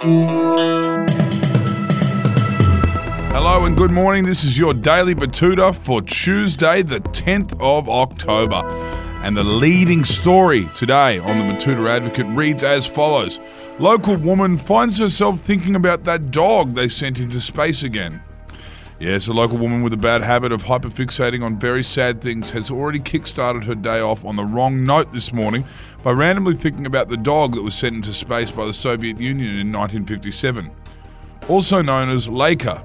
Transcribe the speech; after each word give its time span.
Hello 0.00 0.54
and 3.64 3.76
good 3.76 3.90
morning. 3.90 4.24
This 4.24 4.44
is 4.44 4.56
your 4.56 4.72
daily 4.72 5.12
Betoota 5.12 5.74
for 5.74 6.00
Tuesday, 6.02 6.82
the 6.82 7.00
10th 7.00 7.60
of 7.60 7.88
October. 7.88 8.62
And 9.24 9.36
the 9.36 9.42
leading 9.42 10.04
story 10.04 10.68
today 10.76 11.18
on 11.18 11.38
the 11.38 11.44
Betoota 11.52 11.90
Advocate 11.90 12.26
reads 12.26 12.62
as 12.62 12.86
follows 12.86 13.40
Local 13.80 14.14
woman 14.16 14.56
finds 14.56 15.00
herself 15.00 15.40
thinking 15.40 15.74
about 15.74 16.04
that 16.04 16.30
dog 16.30 16.74
they 16.74 16.86
sent 16.86 17.18
into 17.18 17.40
space 17.40 17.82
again. 17.82 18.22
Yes, 19.00 19.28
a 19.28 19.32
local 19.32 19.58
woman 19.58 19.82
with 19.82 19.92
a 19.92 19.96
bad 19.96 20.22
habit 20.22 20.50
of 20.50 20.64
hyperfixating 20.64 21.44
on 21.44 21.56
very 21.56 21.84
sad 21.84 22.20
things 22.20 22.50
has 22.50 22.68
already 22.68 22.98
kick-started 22.98 23.62
her 23.62 23.76
day 23.76 24.00
off 24.00 24.24
on 24.24 24.34
the 24.34 24.42
wrong 24.42 24.82
note 24.82 25.12
this 25.12 25.32
morning 25.32 25.64
by 26.02 26.10
randomly 26.10 26.54
thinking 26.54 26.84
about 26.84 27.08
the 27.08 27.16
dog 27.16 27.54
that 27.54 27.62
was 27.62 27.76
sent 27.76 27.94
into 27.94 28.12
space 28.12 28.50
by 28.50 28.66
the 28.66 28.72
Soviet 28.72 29.20
Union 29.20 29.50
in 29.50 29.70
1957. 29.70 30.68
Also 31.48 31.80
known 31.80 32.08
as 32.08 32.26
Laika. 32.26 32.84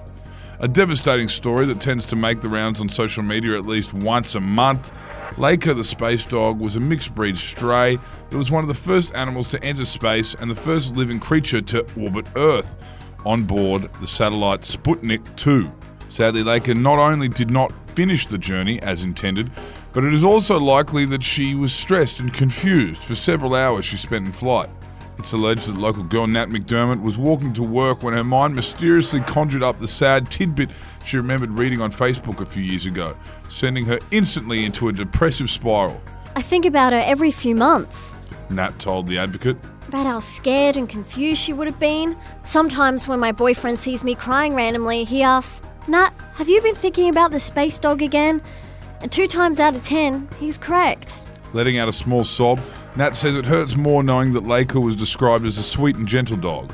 a 0.60 0.68
devastating 0.68 1.28
story 1.28 1.66
that 1.66 1.80
tends 1.80 2.06
to 2.06 2.16
make 2.16 2.42
the 2.42 2.50
rounds 2.50 2.80
on 2.80 2.88
social 2.88 3.24
media 3.24 3.58
at 3.58 3.66
least 3.66 3.92
once 3.96 4.36
a 4.36 4.40
month. 4.40 4.94
Laika 5.32 5.76
the 5.76 5.84
space 5.84 6.28
dog 6.28 6.60
was 6.60 6.76
a 6.76 6.80
mixed 6.80 7.16
breed 7.16 7.36
stray. 7.36 7.98
It 8.30 8.36
was 8.36 8.52
one 8.52 8.64
of 8.64 8.68
the 8.68 8.76
first 8.76 9.16
animals 9.16 9.48
to 9.48 9.64
enter 9.64 9.84
space 9.84 10.36
and 10.36 10.50
the 10.50 10.56
first 10.56 10.96
living 10.96 11.20
creature 11.20 11.62
to 11.62 11.80
orbit 12.00 12.28
Earth 12.36 12.76
on 13.26 13.46
board 13.46 13.92
the 14.00 14.06
satellite 14.06 14.62
Sputnik 14.62 15.36
2. 15.38 15.72
Sadly, 16.14 16.44
Laika 16.44 16.80
not 16.80 17.00
only 17.00 17.28
did 17.28 17.50
not 17.50 17.74
finish 17.96 18.28
the 18.28 18.38
journey 18.38 18.80
as 18.84 19.04
intended, 19.04 19.50
but 19.94 20.04
it 20.04 20.14
is 20.14 20.24
also 20.24 20.60
likely 20.60 21.06
that 21.06 21.24
she 21.24 21.56
was 21.56 21.74
stressed 21.74 22.20
and 22.20 22.32
confused 22.32 23.02
for 23.02 23.16
several 23.16 23.56
hours 23.56 23.84
she 23.84 23.98
spent 23.98 24.28
in 24.28 24.32
flight. 24.32 24.70
It's 25.18 25.34
alleged 25.34 25.68
that 25.68 25.76
local 25.76 26.04
girl 26.04 26.28
Nat 26.28 26.50
McDermott 26.50 27.02
was 27.02 27.18
walking 27.18 27.52
to 27.54 27.64
work 27.64 28.04
when 28.04 28.14
her 28.14 28.24
mind 28.24 28.54
mysteriously 28.54 29.22
conjured 29.22 29.64
up 29.64 29.80
the 29.80 29.88
sad 29.88 30.30
tidbit 30.30 30.70
she 31.04 31.18
remembered 31.18 31.58
reading 31.58 31.82
on 31.82 31.92
Facebook 31.92 32.42
a 32.42 32.46
few 32.46 32.62
years 32.62 32.86
ago, 32.86 33.18
sending 33.50 33.84
her 33.86 33.98
instantly 34.12 34.66
into 34.66 34.90
a 34.90 34.94
depressive 34.94 35.50
spiral. 35.50 36.00
I 36.36 36.44
think 36.44 36.66
about 36.66 36.94
her 36.94 37.02
every 37.04 37.32
few 37.32 37.56
months. 37.56 38.16
Nat 38.52 38.78
told 38.78 39.08
the 39.08 39.18
advocate. 39.18 39.58
About 39.88 40.06
how 40.06 40.20
scared 40.20 40.78
and 40.78 40.88
confused 40.88 41.42
she 41.42 41.54
would 41.54 41.66
have 41.66 41.80
been. 41.80 42.16
Sometimes, 42.44 43.08
when 43.08 43.20
my 43.20 43.32
boyfriend 43.32 43.80
sees 43.80 44.04
me 44.04 44.14
crying 44.14 44.54
randomly, 44.54 45.06
he 45.06 45.24
asks, 45.24 45.64
Nat, 45.88 46.12
have 46.36 46.48
you 46.48 46.62
been 46.62 46.76
thinking 46.76 47.10
about 47.10 47.32
the 47.32 47.40
space 47.40 47.78
dog 47.78 48.02
again? 48.02 48.42
And 49.02 49.12
two 49.12 49.28
times 49.28 49.60
out 49.60 49.76
of 49.76 49.84
ten, 49.84 50.30
he's 50.40 50.58
correct. 50.58 51.22
Letting 51.52 51.78
out 51.78 51.90
a 51.90 51.94
small 51.94 52.24
sob, 52.24 52.62
Nat 52.96 53.16
says 53.16 53.36
it 53.36 53.46
hurts 53.46 53.76
more 53.76 54.02
knowing 54.02 54.32
that 54.32 54.46
Laika 54.46 54.82
was 54.82 54.96
described 54.96 55.46
as 55.46 55.58
a 55.58 55.64
sweet 55.64 55.98
and 55.98 56.08
gentle 56.08 56.38
dog, 56.38 56.72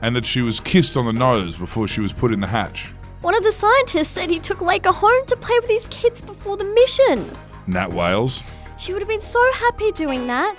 and 0.00 0.16
that 0.16 0.24
she 0.24 0.40
was 0.42 0.58
kissed 0.58 0.96
on 0.96 1.06
the 1.06 1.12
nose 1.12 1.56
before 1.56 1.86
she 1.86 2.00
was 2.00 2.12
put 2.12 2.32
in 2.32 2.40
the 2.40 2.46
hatch. 2.46 2.90
One 3.20 3.36
of 3.36 3.44
the 3.44 3.52
scientists 3.52 4.08
said 4.08 4.28
he 4.28 4.40
took 4.40 4.58
Laika 4.58 4.92
home 4.92 5.24
to 5.26 5.36
play 5.36 5.56
with 5.60 5.70
his 5.70 5.86
kids 5.86 6.20
before 6.20 6.56
the 6.56 6.64
mission. 6.64 7.24
Nat 7.68 7.92
wails. 7.92 8.42
She 8.78 8.92
would 8.92 9.02
have 9.02 9.08
been 9.08 9.20
so 9.20 9.40
happy 9.52 9.92
doing 9.92 10.26
that, 10.26 10.56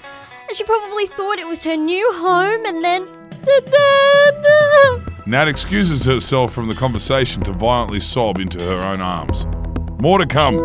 and 0.48 0.58
she 0.58 0.64
probably 0.64 1.08
thought 1.08 1.38
it 1.38 1.48
was 1.48 1.64
her 1.66 1.76
new 1.76 2.14
home, 2.14 2.66
and 2.66 2.81
then. 2.81 3.08
And 3.31 3.66
then. 3.66 5.00
Nat 5.26 5.48
excuses 5.48 6.06
herself 6.06 6.52
from 6.52 6.68
the 6.68 6.76
conversation 6.76 7.42
to 7.44 7.54
violently 7.54 8.02
sob 8.02 8.40
into 8.40 8.60
her 8.60 8.82
own 8.82 9.00
arms. 9.00 9.46
More 10.02 10.18
to 10.18 10.26
come. 10.26 10.58